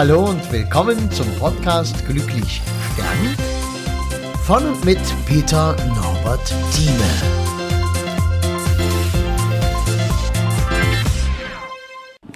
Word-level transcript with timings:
Hallo 0.00 0.30
und 0.30 0.50
willkommen 0.50 1.10
zum 1.12 1.26
Podcast 1.34 2.06
Glücklich 2.06 2.62
Sterben 2.94 3.36
von 4.46 4.64
und 4.64 4.82
mit 4.82 4.98
Peter 5.26 5.76
Norbert 5.88 6.54
Thieme. 6.72 7.04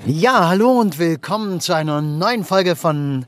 Ja, 0.04 0.46
hallo 0.48 0.78
und 0.78 0.98
willkommen 0.98 1.58
zu 1.60 1.72
einer 1.72 2.02
neuen 2.02 2.44
Folge 2.44 2.76
von 2.76 3.24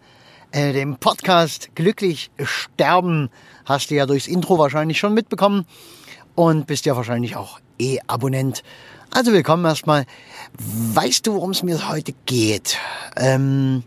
äh, 0.50 0.75
dem 0.75 0.98
Podcast 0.98 1.71
Glücklich 1.75 2.30
Sterben. 2.39 3.30
Hast 3.64 3.91
du 3.91 3.95
ja 3.95 4.05
durchs 4.05 4.27
Intro 4.27 4.59
wahrscheinlich 4.59 4.98
schon 4.98 5.14
mitbekommen 5.14 5.64
und 6.34 6.66
bist 6.66 6.84
ja 6.84 6.95
wahrscheinlich 6.95 7.37
auch 7.37 7.59
E-Abonnent. 7.79 8.62
Also 9.12 9.32
willkommen 9.32 9.64
erstmal. 9.64 10.05
Weißt 10.59 11.27
du, 11.27 11.32
worum 11.32 11.53
es 11.53 11.62
mir 11.62 11.89
heute 11.89 12.12
geht? 12.27 12.77
Ähm, 13.16 13.82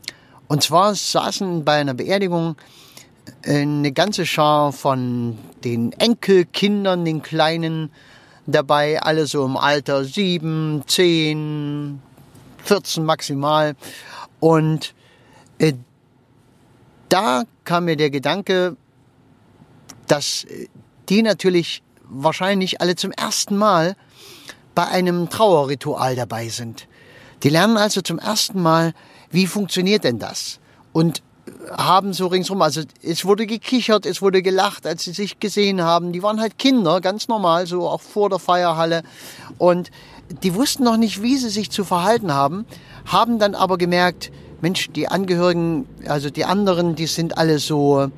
und 0.50 0.64
zwar 0.64 0.96
saßen 0.96 1.64
bei 1.64 1.76
einer 1.76 1.94
Beerdigung 1.94 2.56
äh, 3.44 3.62
eine 3.62 3.92
ganze 3.92 4.26
Schar 4.26 4.74
von 4.74 5.38
den 5.64 5.94
Enkelkindern, 5.94 7.06
den 7.06 7.22
Kleinen 7.22 7.92
dabei, 8.48 9.00
alle 9.02 9.28
so 9.28 9.46
im 9.46 9.58
Alter 9.58 10.04
sieben, 10.04 10.84
zehn, 10.88 12.02
14 12.64 13.06
maximal. 13.06 13.76
Und 14.40 14.96
äh, 15.60 15.74
da 17.10 17.44
kam 17.64 17.86
mir 17.86 17.96
der 17.96 18.10
Gedanke, 18.10 18.76
dass 20.08 20.46
äh, 20.46 20.68
die 21.10 21.22
natürlich 21.22 21.84
wahrscheinlich 22.06 22.82
alle 22.82 22.96
zum 22.96 23.12
ersten 23.12 23.56
Mal 23.56 23.96
bei 24.74 24.88
einem 24.88 25.30
Trauerritual 25.30 26.16
dabei 26.16 26.50
sind. 26.50 26.88
Die 27.44 27.50
lernen 27.50 27.78
also 27.78 28.02
zum 28.02 28.18
ersten 28.18 28.62
Mal, 28.62 28.94
wie 29.32 29.48
funktioniert 29.48 30.04
denn 30.04 30.20
das? 30.20 30.60
Und 30.92 31.22
haben 31.72 32.14
so 32.14 32.28
ringsrum, 32.28 32.62
also 32.62 32.82
es 33.02 33.26
wurde 33.26 33.46
gekichert, 33.46 34.06
es 34.06 34.22
wurde 34.22 34.42
gelacht, 34.42 34.86
als 34.86 35.04
sie 35.04 35.12
sich 35.12 35.40
gesehen 35.40 35.82
haben. 35.82 36.12
Die 36.12 36.24
waren 36.24 36.40
halt 36.40 36.58
Kinder, 36.58 37.02
ganz 37.02 37.28
normal, 37.28 37.68
so 37.68 37.88
auch 37.88 38.02
vor 38.02 38.30
der 38.30 38.40
Feierhalle. 38.40 39.04
Und 39.58 39.92
die 40.44 40.54
wussten 40.56 40.84
noch 40.84 40.98
nicht, 40.98 41.22
wie 41.22 41.38
sie 41.38 41.50
sich 41.50 41.72
zu 41.72 41.84
verhalten 41.84 42.34
haben, 42.34 42.66
haben 43.06 43.40
dann 43.40 43.56
aber 43.56 43.78
gemerkt, 43.78 44.32
Mensch, 44.62 44.90
die 44.92 45.08
Angehörigen, 45.08 45.88
also 46.06 46.30
die 46.30 46.46
anderen, 46.46 46.96
die 46.96 47.08
sind 47.08 47.38
alle 47.38 47.60
so, 47.60 48.10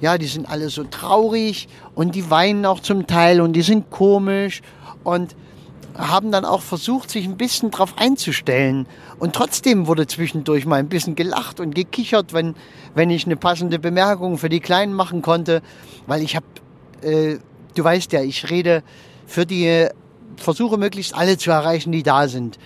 ja, 0.00 0.16
die 0.16 0.26
sind 0.26 0.48
alle 0.48 0.70
so 0.70 0.84
traurig 0.84 1.68
und 1.94 2.14
die 2.14 2.30
weinen 2.30 2.64
auch 2.66 2.80
zum 2.80 3.06
Teil 3.06 3.40
und 3.40 3.54
die 3.54 3.62
sind 3.62 3.90
komisch 3.90 4.62
und 5.02 5.34
haben 5.98 6.30
dann 6.30 6.44
auch 6.44 6.62
versucht, 6.62 7.10
sich 7.10 7.24
ein 7.26 7.36
bisschen 7.36 7.70
drauf 7.70 7.94
einzustellen. 7.96 8.86
Und 9.18 9.34
trotzdem 9.34 9.88
wurde 9.88 10.06
zwischendurch 10.06 10.64
mal 10.64 10.76
ein 10.76 10.88
bisschen 10.88 11.16
gelacht 11.16 11.58
und 11.58 11.74
gekichert, 11.74 12.32
wenn, 12.32 12.54
wenn 12.94 13.10
ich 13.10 13.26
eine 13.26 13.36
passende 13.36 13.78
Bemerkung 13.78 14.38
für 14.38 14.48
die 14.48 14.60
Kleinen 14.60 14.94
machen 14.94 15.22
konnte. 15.22 15.60
Weil 16.06 16.22
ich 16.22 16.36
habe, 16.36 16.46
äh, 17.02 17.38
du 17.74 17.84
weißt 17.84 18.12
ja, 18.12 18.22
ich 18.22 18.48
rede 18.48 18.82
für 19.26 19.44
die, 19.44 19.88
versuche 20.36 20.78
möglichst 20.78 21.14
alle 21.14 21.36
zu 21.36 21.50
erreichen, 21.50 21.90
die 21.90 22.04
da 22.04 22.28
sind. 22.28 22.58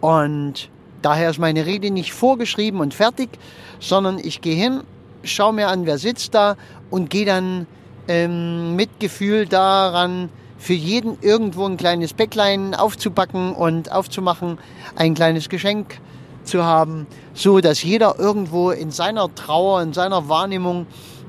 Und 0.00 0.68
daher 1.00 1.30
ist 1.30 1.38
meine 1.38 1.66
Rede 1.66 1.90
nicht 1.92 2.12
vorgeschrieben 2.12 2.80
und 2.80 2.92
fertig, 2.92 3.30
sondern 3.78 4.18
ich 4.18 4.40
gehe 4.40 4.56
hin, 4.56 4.82
schaue 5.22 5.52
mir 5.52 5.68
an, 5.68 5.86
wer 5.86 5.98
sitzt 5.98 6.34
da 6.34 6.56
und 6.90 7.08
gehe 7.08 7.24
dann 7.24 7.66
ähm, 8.08 8.74
mit 8.74 8.98
Gefühl 8.98 9.46
daran, 9.46 10.28
für 10.60 10.74
jeden 10.74 11.16
irgendwo 11.22 11.64
ein 11.64 11.78
kleines 11.78 12.12
Päcklein 12.12 12.74
aufzupacken 12.74 13.54
und 13.54 13.90
aufzumachen, 13.90 14.58
ein 14.94 15.14
kleines 15.14 15.48
Geschenk 15.48 15.98
zu 16.44 16.64
haben, 16.64 17.06
so 17.32 17.60
dass 17.60 17.82
jeder 17.82 18.18
irgendwo 18.18 18.70
in 18.70 18.90
seiner 18.90 19.34
Trauer, 19.34 19.80
in 19.80 19.94
seiner 19.94 20.28
Wahrnehmung 20.28 20.86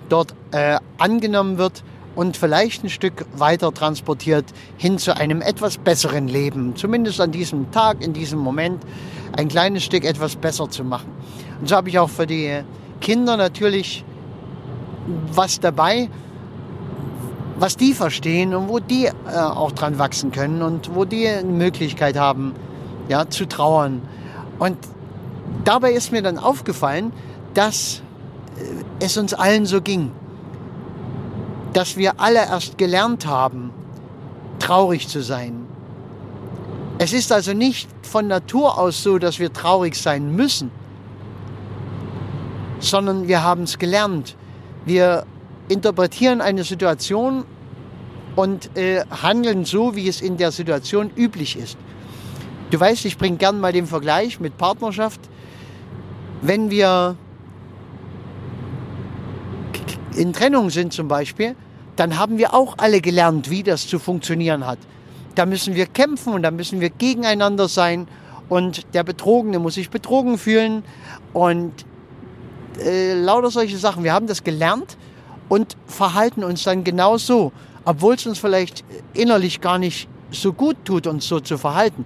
dort 0.09 0.35
äh, 0.51 0.77
angenommen 0.97 1.57
wird 1.57 1.83
und 2.13 2.35
vielleicht 2.35 2.83
ein 2.83 2.89
Stück 2.89 3.25
weiter 3.33 3.73
transportiert 3.73 4.45
hin 4.77 4.97
zu 4.97 5.15
einem 5.15 5.41
etwas 5.41 5.77
besseren 5.77 6.27
Leben. 6.27 6.75
Zumindest 6.75 7.21
an 7.21 7.31
diesem 7.31 7.71
Tag, 7.71 8.03
in 8.03 8.11
diesem 8.11 8.39
Moment, 8.39 8.83
ein 9.37 9.47
kleines 9.47 9.83
Stück 9.83 10.03
etwas 10.03 10.35
besser 10.35 10.69
zu 10.69 10.83
machen. 10.83 11.09
Und 11.61 11.69
so 11.69 11.75
habe 11.77 11.87
ich 11.87 11.97
auch 11.97 12.09
für 12.09 12.27
die 12.27 12.63
Kinder 12.99 13.37
natürlich 13.37 14.03
was 15.31 15.61
dabei, 15.61 16.09
was 17.61 17.77
die 17.77 17.93
verstehen 17.93 18.55
und 18.55 18.69
wo 18.69 18.79
die 18.79 19.05
äh, 19.05 19.11
auch 19.35 19.71
dran 19.71 19.99
wachsen 19.99 20.31
können 20.31 20.63
und 20.63 20.95
wo 20.95 21.05
die 21.05 21.27
eine 21.27 21.47
Möglichkeit 21.47 22.17
haben, 22.17 22.55
ja, 23.07 23.29
zu 23.29 23.47
trauern. 23.47 24.01
Und 24.57 24.77
dabei 25.63 25.91
ist 25.93 26.11
mir 26.11 26.23
dann 26.23 26.39
aufgefallen, 26.39 27.13
dass 27.53 28.01
äh, 28.57 29.05
es 29.05 29.15
uns 29.15 29.35
allen 29.35 29.67
so 29.67 29.79
ging. 29.79 30.11
Dass 31.73 31.97
wir 31.97 32.19
alle 32.19 32.39
erst 32.39 32.79
gelernt 32.79 33.27
haben, 33.27 33.71
traurig 34.57 35.07
zu 35.07 35.21
sein. 35.21 35.67
Es 36.97 37.13
ist 37.13 37.31
also 37.31 37.53
nicht 37.53 37.89
von 38.01 38.27
Natur 38.27 38.79
aus 38.79 39.03
so, 39.03 39.19
dass 39.19 39.37
wir 39.37 39.53
traurig 39.53 39.95
sein 39.95 40.35
müssen, 40.35 40.71
sondern 42.79 43.27
wir 43.27 43.43
haben 43.43 43.63
es 43.63 43.77
gelernt. 43.77 44.35
Wir 44.85 45.25
interpretieren 45.67 46.41
eine 46.41 46.63
Situation 46.63 47.45
und 48.35 48.75
äh, 48.77 49.03
handeln 49.09 49.65
so, 49.65 49.95
wie 49.95 50.07
es 50.07 50.21
in 50.21 50.37
der 50.37 50.51
Situation 50.51 51.11
üblich 51.15 51.57
ist. 51.57 51.77
Du 52.69 52.79
weißt, 52.79 53.05
ich 53.05 53.17
bringe 53.17 53.37
gern 53.37 53.59
mal 53.59 53.73
den 53.73 53.85
Vergleich 53.85 54.39
mit 54.39 54.57
Partnerschaft. 54.57 55.19
Wenn 56.41 56.71
wir 56.71 57.17
in 60.15 60.33
Trennung 60.33 60.69
sind 60.69 60.93
zum 60.93 61.07
Beispiel, 61.07 61.55
dann 61.95 62.17
haben 62.17 62.37
wir 62.37 62.53
auch 62.53 62.75
alle 62.77 63.01
gelernt, 63.01 63.49
wie 63.49 63.63
das 63.63 63.87
zu 63.87 63.99
funktionieren 63.99 64.65
hat. 64.65 64.79
Da 65.35 65.45
müssen 65.45 65.75
wir 65.75 65.85
kämpfen 65.85 66.33
und 66.33 66.43
da 66.43 66.51
müssen 66.51 66.81
wir 66.81 66.89
gegeneinander 66.89 67.67
sein 67.67 68.07
und 68.49 68.93
der 68.93 69.03
Betrogene 69.03 69.59
muss 69.59 69.75
sich 69.75 69.89
betrogen 69.89 70.37
fühlen 70.37 70.83
und 71.33 71.73
äh, 72.83 73.13
lauter 73.13 73.51
solche 73.51 73.77
Sachen. 73.77 74.03
Wir 74.03 74.13
haben 74.13 74.27
das 74.27 74.43
gelernt 74.43 74.97
und 75.47 75.77
verhalten 75.85 76.43
uns 76.43 76.63
dann 76.63 76.83
genau 76.83 77.17
so, 77.17 77.51
obwohl 77.85 78.15
es 78.15 78.25
uns 78.25 78.39
vielleicht 78.39 78.83
innerlich 79.13 79.61
gar 79.61 79.77
nicht 79.77 80.07
so 80.31 80.53
gut 80.53 80.77
tut, 80.85 81.07
uns 81.07 81.27
so 81.27 81.39
zu 81.39 81.57
verhalten. 81.57 82.05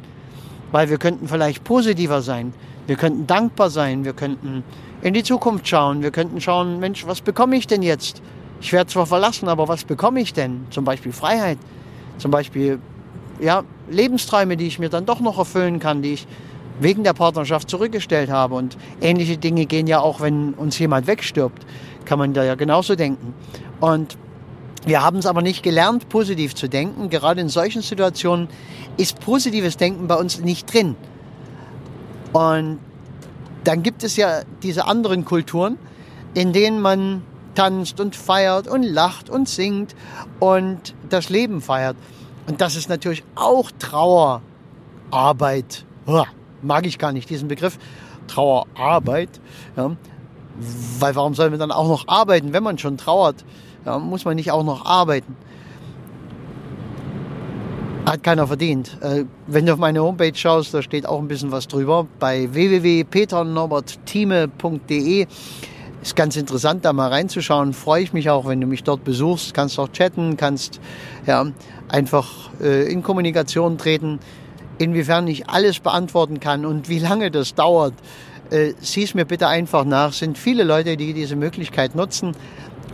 Weil 0.71 0.89
wir 0.89 0.97
könnten 0.97 1.27
vielleicht 1.27 1.63
positiver 1.63 2.21
sein, 2.21 2.53
wir 2.87 2.95
könnten 2.95 3.27
dankbar 3.27 3.69
sein, 3.69 4.03
wir 4.03 4.13
könnten 4.13 4.63
in 5.01 5.13
die 5.13 5.23
Zukunft 5.23 5.67
schauen, 5.67 6.01
wir 6.01 6.11
könnten 6.11 6.41
schauen, 6.41 6.79
Mensch, 6.79 7.05
was 7.05 7.21
bekomme 7.21 7.55
ich 7.55 7.67
denn 7.67 7.81
jetzt? 7.81 8.21
Ich 8.61 8.73
werde 8.73 8.89
zwar 8.89 9.05
verlassen, 9.05 9.47
aber 9.47 9.67
was 9.67 9.83
bekomme 9.83 10.21
ich 10.21 10.33
denn? 10.33 10.65
Zum 10.71 10.85
Beispiel 10.85 11.11
Freiheit, 11.11 11.57
zum 12.17 12.31
Beispiel 12.31 12.79
ja, 13.39 13.63
Lebensträume, 13.89 14.57
die 14.57 14.67
ich 14.67 14.79
mir 14.79 14.89
dann 14.89 15.05
doch 15.05 15.19
noch 15.19 15.37
erfüllen 15.37 15.79
kann, 15.79 16.01
die 16.01 16.13
ich 16.13 16.27
wegen 16.79 17.03
der 17.03 17.13
Partnerschaft 17.13 17.69
zurückgestellt 17.69 18.29
habe. 18.29 18.55
Und 18.55 18.77
ähnliche 19.01 19.37
Dinge 19.37 19.65
gehen 19.65 19.87
ja 19.87 19.99
auch, 19.99 20.21
wenn 20.21 20.53
uns 20.53 20.79
jemand 20.79 21.07
wegstirbt 21.07 21.65
kann 22.05 22.19
man 22.19 22.33
da 22.33 22.43
ja 22.43 22.55
genauso 22.55 22.95
denken. 22.95 23.33
Und 23.81 24.17
wir 24.85 25.01
haben 25.01 25.17
es 25.17 25.25
aber 25.25 25.41
nicht 25.41 25.63
gelernt, 25.63 26.09
positiv 26.09 26.53
zu 26.53 26.69
denken. 26.69 27.09
Gerade 27.09 27.41
in 27.41 27.49
solchen 27.49 27.81
Situationen 27.81 28.49
ist 28.97 29.19
positives 29.19 29.77
Denken 29.77 30.07
bei 30.07 30.15
uns 30.15 30.39
nicht 30.39 30.71
drin. 30.71 30.95
Und 32.33 32.79
dann 33.63 33.81
gibt 33.81 34.03
es 34.03 34.15
ja 34.15 34.41
diese 34.61 34.85
anderen 34.85 35.25
Kulturen, 35.25 35.79
in 36.35 36.53
denen 36.53 36.81
man 36.81 37.23
tanzt 37.55 37.99
und 37.99 38.15
feiert 38.15 38.67
und 38.67 38.83
lacht 38.83 39.29
und 39.29 39.49
singt 39.49 39.95
und 40.39 40.93
das 41.09 41.29
Leben 41.29 41.61
feiert. 41.61 41.95
Und 42.47 42.61
das 42.61 42.75
ist 42.75 42.89
natürlich 42.89 43.23
auch 43.33 43.71
Trauerarbeit. 43.79 45.85
Mag 46.61 46.85
ich 46.85 46.99
gar 46.99 47.11
nicht 47.11 47.29
diesen 47.29 47.47
Begriff. 47.47 47.79
Trauerarbeit. 48.27 49.29
Ja. 49.75 49.95
Weil 50.99 51.15
warum 51.15 51.33
soll 51.33 51.49
man 51.49 51.59
dann 51.59 51.71
auch 51.71 51.87
noch 51.87 52.07
arbeiten, 52.07 52.53
wenn 52.53 52.63
man 52.63 52.77
schon 52.77 52.97
trauert? 52.97 53.43
Ja, 53.85 53.99
muss 53.99 54.25
man 54.25 54.35
nicht 54.35 54.49
auch 54.51 54.63
noch 54.63 54.83
arbeiten? 54.85 55.37
Hat 58.05 58.23
keiner 58.23 58.47
verdient. 58.47 58.97
Äh, 59.01 59.25
wenn 59.47 59.67
du 59.67 59.73
auf 59.73 59.79
meine 59.79 60.01
Homepage 60.01 60.35
schaust, 60.35 60.73
da 60.73 60.81
steht 60.81 61.05
auch 61.05 61.19
ein 61.19 61.27
bisschen 61.27 61.51
was 61.51 61.67
drüber. 61.67 62.07
Bei 62.19 62.51
www.peternorberttheme.de 62.51 65.27
ist 66.01 66.15
ganz 66.15 66.35
interessant, 66.35 66.83
da 66.85 66.93
mal 66.93 67.09
reinzuschauen. 67.09 67.73
Freue 67.73 68.01
ich 68.03 68.13
mich 68.13 68.29
auch, 68.29 68.47
wenn 68.47 68.61
du 68.61 68.67
mich 68.67 68.83
dort 68.83 69.03
besuchst. 69.03 69.53
Kannst 69.53 69.77
auch 69.79 69.91
chatten, 69.91 70.37
kannst 70.37 70.79
ja, 71.27 71.45
einfach 71.89 72.49
äh, 72.61 72.91
in 72.91 73.03
Kommunikation 73.03 73.77
treten, 73.77 74.19
inwiefern 74.79 75.27
ich 75.27 75.47
alles 75.49 75.79
beantworten 75.79 76.39
kann 76.39 76.65
und 76.65 76.89
wie 76.89 76.99
lange 76.99 77.29
das 77.31 77.53
dauert 77.53 77.93
äh, 78.49 78.73
sieh 78.79 79.03
es 79.03 79.13
mir 79.13 79.25
bitte 79.25 79.47
einfach 79.47 79.85
nach. 79.85 80.09
Es 80.09 80.19
sind 80.19 80.37
viele 80.37 80.63
Leute, 80.63 80.97
die 80.97 81.13
diese 81.13 81.35
Möglichkeit 81.35 81.95
nutzen. 81.95 82.35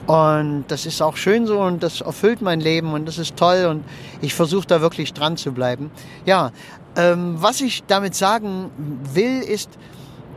Und 0.07 0.65
das 0.67 0.85
ist 0.85 1.01
auch 1.01 1.15
schön 1.15 1.45
so 1.45 1.61
und 1.61 1.83
das 1.83 2.01
erfüllt 2.01 2.41
mein 2.41 2.59
Leben 2.59 2.93
und 2.93 3.07
das 3.07 3.17
ist 3.17 3.35
toll 3.35 3.67
und 3.69 3.83
ich 4.21 4.33
versuche 4.33 4.65
da 4.67 4.81
wirklich 4.81 5.13
dran 5.13 5.37
zu 5.37 5.51
bleiben. 5.51 5.91
Ja, 6.25 6.51
ähm, 6.97 7.35
was 7.37 7.61
ich 7.61 7.83
damit 7.87 8.15
sagen 8.15 8.71
will, 9.13 9.41
ist, 9.41 9.69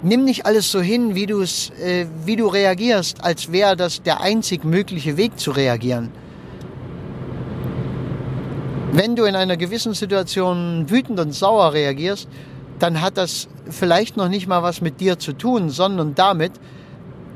nimm 0.02 0.24
nicht 0.24 0.46
alles 0.46 0.70
so 0.70 0.80
hin, 0.80 1.14
wie, 1.14 1.26
du's, 1.26 1.70
äh, 1.82 2.06
wie 2.24 2.36
du 2.36 2.46
reagierst, 2.46 3.24
als 3.24 3.50
wäre 3.50 3.74
das 3.74 4.02
der 4.02 4.20
einzig 4.20 4.64
mögliche 4.64 5.16
Weg 5.16 5.38
zu 5.38 5.50
reagieren. 5.50 6.10
Wenn 8.92 9.16
du 9.16 9.24
in 9.24 9.34
einer 9.34 9.56
gewissen 9.56 9.94
Situation 9.94 10.88
wütend 10.88 11.18
und 11.18 11.32
sauer 11.32 11.72
reagierst, 11.72 12.28
dann 12.78 13.00
hat 13.00 13.16
das 13.16 13.48
vielleicht 13.68 14.16
noch 14.16 14.28
nicht 14.28 14.46
mal 14.46 14.62
was 14.62 14.80
mit 14.80 15.00
dir 15.00 15.18
zu 15.18 15.32
tun, 15.32 15.70
sondern 15.70 16.14
damit, 16.14 16.52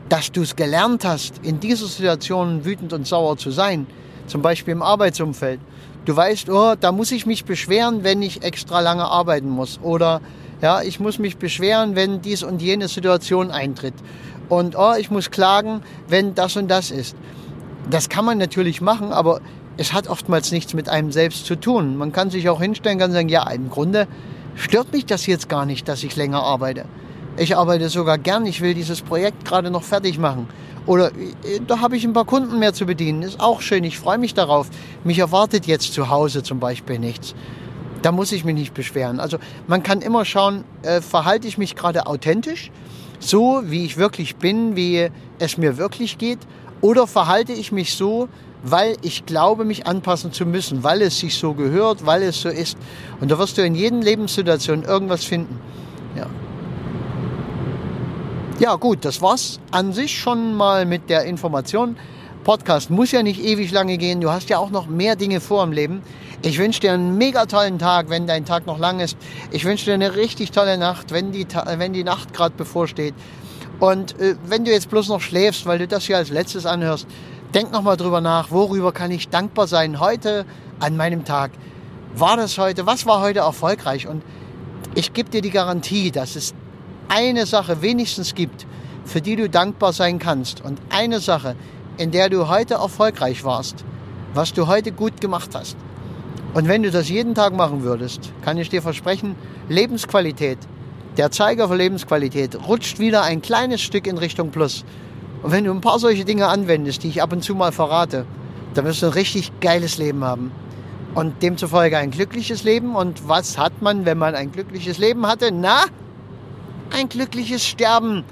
dass 0.08 0.32
du 0.32 0.42
es 0.42 0.56
gelernt 0.56 1.04
hast, 1.04 1.38
in 1.42 1.60
dieser 1.60 1.86
Situation 1.86 2.64
wütend 2.64 2.92
und 2.92 3.06
sauer 3.06 3.36
zu 3.36 3.50
sein. 3.50 3.86
Zum 4.26 4.42
Beispiel 4.42 4.72
im 4.72 4.82
Arbeitsumfeld. 4.82 5.60
Du 6.04 6.16
weißt, 6.16 6.48
oh, 6.50 6.74
da 6.78 6.92
muss 6.92 7.12
ich 7.12 7.26
mich 7.26 7.44
beschweren, 7.44 8.04
wenn 8.04 8.22
ich 8.22 8.42
extra 8.42 8.80
lange 8.80 9.04
arbeiten 9.04 9.48
muss. 9.48 9.78
Oder 9.82 10.20
ja, 10.62 10.82
ich 10.82 11.00
muss 11.00 11.18
mich 11.18 11.36
beschweren, 11.36 11.96
wenn 11.96 12.22
dies 12.22 12.42
und 12.42 12.62
jene 12.62 12.88
Situation 12.88 13.50
eintritt. 13.50 13.94
Und 14.48 14.76
oh, 14.76 14.94
ich 14.98 15.10
muss 15.10 15.30
klagen, 15.30 15.82
wenn 16.08 16.34
das 16.34 16.56
und 16.56 16.68
das 16.68 16.90
ist. 16.90 17.14
Das 17.90 18.08
kann 18.08 18.24
man 18.24 18.38
natürlich 18.38 18.80
machen, 18.80 19.12
aber 19.12 19.40
es 19.76 19.92
hat 19.92 20.08
oftmals 20.08 20.50
nichts 20.50 20.74
mit 20.74 20.88
einem 20.88 21.12
selbst 21.12 21.46
zu 21.46 21.56
tun. 21.56 21.96
Man 21.96 22.12
kann 22.12 22.30
sich 22.30 22.48
auch 22.48 22.60
hinstellen 22.60 23.00
und 23.02 23.12
sagen, 23.12 23.28
ja, 23.28 23.48
im 23.50 23.70
Grunde 23.70 24.08
stört 24.56 24.92
mich 24.92 25.06
das 25.06 25.26
jetzt 25.26 25.48
gar 25.48 25.66
nicht, 25.66 25.88
dass 25.88 26.02
ich 26.02 26.16
länger 26.16 26.42
arbeite. 26.42 26.84
Ich 27.38 27.56
arbeite 27.56 27.88
sogar 27.88 28.18
gern, 28.18 28.46
ich 28.46 28.60
will 28.60 28.74
dieses 28.74 29.00
Projekt 29.00 29.44
gerade 29.44 29.70
noch 29.70 29.84
fertig 29.84 30.18
machen. 30.18 30.48
Oder 30.86 31.12
äh, 31.12 31.60
da 31.64 31.80
habe 31.80 31.96
ich 31.96 32.04
ein 32.04 32.12
paar 32.12 32.24
Kunden 32.24 32.58
mehr 32.58 32.74
zu 32.74 32.84
bedienen. 32.84 33.22
Ist 33.22 33.38
auch 33.38 33.60
schön, 33.60 33.84
ich 33.84 33.96
freue 33.96 34.18
mich 34.18 34.34
darauf. 34.34 34.68
Mich 35.04 35.20
erwartet 35.20 35.66
jetzt 35.66 35.92
zu 35.92 36.08
Hause 36.08 36.42
zum 36.42 36.58
Beispiel 36.58 36.98
nichts. 36.98 37.36
Da 38.02 38.10
muss 38.10 38.32
ich 38.32 38.44
mich 38.44 38.54
nicht 38.54 38.74
beschweren. 38.74 39.20
Also 39.20 39.38
man 39.68 39.84
kann 39.84 40.00
immer 40.00 40.24
schauen, 40.24 40.64
äh, 40.82 41.00
verhalte 41.00 41.46
ich 41.46 41.58
mich 41.58 41.76
gerade 41.76 42.06
authentisch, 42.06 42.72
so 43.20 43.62
wie 43.64 43.84
ich 43.84 43.96
wirklich 43.96 44.36
bin, 44.36 44.74
wie 44.74 45.08
es 45.38 45.58
mir 45.58 45.76
wirklich 45.76 46.18
geht, 46.18 46.38
oder 46.80 47.06
verhalte 47.06 47.52
ich 47.52 47.70
mich 47.70 47.94
so, 47.94 48.28
weil 48.64 48.96
ich 49.02 49.26
glaube, 49.26 49.64
mich 49.64 49.86
anpassen 49.86 50.32
zu 50.32 50.44
müssen, 50.44 50.82
weil 50.82 51.02
es 51.02 51.18
sich 51.20 51.36
so 51.36 51.54
gehört, 51.54 52.04
weil 52.04 52.22
es 52.22 52.40
so 52.40 52.48
ist. 52.48 52.76
Und 53.20 53.30
da 53.30 53.38
wirst 53.38 53.58
du 53.58 53.62
in 53.62 53.76
jeden 53.76 54.02
Lebenssituation 54.02 54.82
irgendwas 54.82 55.24
finden. 55.24 55.60
Ja. 56.16 56.26
Ja, 58.60 58.74
gut, 58.74 59.04
das 59.04 59.22
war's 59.22 59.60
an 59.70 59.92
sich 59.92 60.18
schon 60.18 60.56
mal 60.56 60.84
mit 60.84 61.10
der 61.10 61.22
Information. 61.26 61.96
Podcast 62.42 62.90
muss 62.90 63.12
ja 63.12 63.22
nicht 63.22 63.40
ewig 63.40 63.70
lange 63.70 63.98
gehen. 63.98 64.20
Du 64.20 64.32
hast 64.32 64.48
ja 64.48 64.58
auch 64.58 64.70
noch 64.70 64.88
mehr 64.88 65.14
Dinge 65.14 65.40
vor 65.40 65.62
im 65.62 65.70
Leben. 65.70 66.02
Ich 66.42 66.58
wünsche 66.58 66.80
dir 66.80 66.92
einen 66.92 67.16
mega 67.16 67.46
tollen 67.46 67.78
Tag, 67.78 68.10
wenn 68.10 68.26
dein 68.26 68.44
Tag 68.44 68.66
noch 68.66 68.80
lang 68.80 68.98
ist. 68.98 69.16
Ich 69.52 69.64
wünsche 69.64 69.84
dir 69.84 69.94
eine 69.94 70.16
richtig 70.16 70.50
tolle 70.50 70.76
Nacht, 70.76 71.12
wenn 71.12 71.30
die, 71.30 71.46
wenn 71.76 71.92
die 71.92 72.02
Nacht 72.02 72.32
gerade 72.32 72.56
bevorsteht. 72.56 73.14
Und 73.78 74.18
äh, 74.18 74.34
wenn 74.44 74.64
du 74.64 74.72
jetzt 74.72 74.90
bloß 74.90 75.08
noch 75.08 75.20
schläfst, 75.20 75.64
weil 75.64 75.78
du 75.78 75.86
das 75.86 76.06
hier 76.06 76.16
als 76.16 76.30
letztes 76.30 76.66
anhörst, 76.66 77.06
denk 77.54 77.70
noch 77.70 77.82
mal 77.82 77.96
drüber 77.96 78.20
nach, 78.20 78.50
worüber 78.50 78.90
kann 78.90 79.12
ich 79.12 79.28
dankbar 79.28 79.68
sein 79.68 80.00
heute 80.00 80.44
an 80.80 80.96
meinem 80.96 81.24
Tag. 81.24 81.52
War 82.16 82.36
das 82.36 82.58
heute, 82.58 82.86
was 82.86 83.06
war 83.06 83.20
heute 83.20 83.38
erfolgreich? 83.38 84.08
Und 84.08 84.24
ich 84.96 85.12
gebe 85.12 85.30
dir 85.30 85.42
die 85.42 85.50
Garantie, 85.50 86.10
dass 86.10 86.34
es 86.34 86.54
eine 87.08 87.46
Sache 87.46 87.82
wenigstens 87.82 88.34
gibt, 88.34 88.66
für 89.04 89.20
die 89.20 89.36
du 89.36 89.48
dankbar 89.48 89.92
sein 89.92 90.18
kannst 90.18 90.64
und 90.64 90.78
eine 90.90 91.20
Sache, 91.20 91.56
in 91.96 92.10
der 92.10 92.28
du 92.28 92.48
heute 92.48 92.74
erfolgreich 92.74 93.44
warst, 93.44 93.84
was 94.34 94.52
du 94.52 94.66
heute 94.66 94.92
gut 94.92 95.20
gemacht 95.20 95.50
hast. 95.54 95.76
Und 96.54 96.68
wenn 96.68 96.82
du 96.82 96.90
das 96.90 97.08
jeden 97.08 97.34
Tag 97.34 97.54
machen 97.54 97.82
würdest, 97.82 98.32
kann 98.42 98.56
ich 98.58 98.70
dir 98.70 98.82
versprechen, 98.82 99.34
Lebensqualität, 99.68 100.58
der 101.16 101.30
Zeiger 101.30 101.68
für 101.68 101.76
Lebensqualität 101.76 102.56
rutscht 102.68 102.98
wieder 102.98 103.22
ein 103.22 103.42
kleines 103.42 103.80
Stück 103.80 104.06
in 104.06 104.18
Richtung 104.18 104.50
Plus. 104.50 104.84
Und 105.42 105.52
wenn 105.52 105.64
du 105.64 105.72
ein 105.72 105.80
paar 105.80 105.98
solche 105.98 106.24
Dinge 106.24 106.46
anwendest, 106.46 107.02
die 107.02 107.08
ich 107.08 107.22
ab 107.22 107.32
und 107.32 107.42
zu 107.42 107.54
mal 107.54 107.72
verrate, 107.72 108.24
dann 108.74 108.84
wirst 108.84 109.02
du 109.02 109.06
ein 109.06 109.12
richtig 109.12 109.52
geiles 109.60 109.98
Leben 109.98 110.24
haben. 110.24 110.52
Und 111.14 111.42
demzufolge 111.42 111.98
ein 111.98 112.12
glückliches 112.12 112.62
Leben. 112.62 112.94
Und 112.94 113.28
was 113.28 113.58
hat 113.58 113.82
man, 113.82 114.04
wenn 114.04 114.18
man 114.18 114.34
ein 114.34 114.52
glückliches 114.52 114.98
Leben 114.98 115.26
hatte? 115.26 115.50
Na, 115.52 115.86
ein 116.90 117.08
glückliches 117.08 117.66
Sterben. 117.66 118.24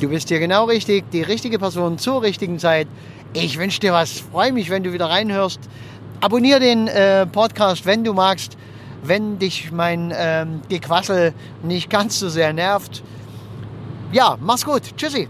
Du 0.00 0.08
bist 0.08 0.28
hier 0.28 0.38
genau 0.38 0.64
richtig, 0.64 1.10
die 1.10 1.22
richtige 1.22 1.58
Person 1.58 1.98
zur 1.98 2.22
richtigen 2.22 2.58
Zeit. 2.58 2.88
Ich 3.32 3.58
wünsche 3.58 3.80
dir 3.80 3.92
was, 3.92 4.20
freue 4.20 4.52
mich, 4.52 4.70
wenn 4.70 4.82
du 4.82 4.92
wieder 4.92 5.06
reinhörst. 5.06 5.60
Abonnier 6.20 6.58
den 6.58 6.88
äh, 6.88 7.26
Podcast, 7.26 7.86
wenn 7.86 8.04
du 8.04 8.12
magst, 8.12 8.56
wenn 9.02 9.38
dich 9.38 9.72
mein 9.72 10.12
ähm, 10.14 10.62
Gequassel 10.68 11.34
nicht 11.62 11.90
ganz 11.90 12.18
so 12.18 12.28
sehr 12.28 12.52
nervt. 12.52 13.02
Ja, 14.12 14.36
mach's 14.40 14.64
gut. 14.64 14.82
Tschüssi. 14.96 15.28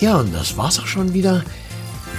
Ja, 0.00 0.16
und 0.16 0.34
das 0.34 0.56
war's 0.56 0.80
auch 0.80 0.86
schon 0.86 1.14
wieder. 1.14 1.44